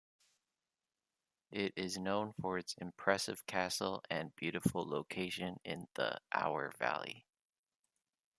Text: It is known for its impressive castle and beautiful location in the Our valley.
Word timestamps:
It 1.51 1.73
is 1.75 1.99
known 1.99 2.33
for 2.41 2.57
its 2.57 2.73
impressive 2.79 3.45
castle 3.45 4.01
and 4.09 4.35
beautiful 4.35 4.83
location 4.83 5.59
in 5.63 5.89
the 5.93 6.19
Our 6.33 6.71
valley. 6.79 7.27